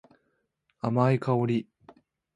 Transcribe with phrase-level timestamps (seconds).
[0.79, 1.67] 甘い香り。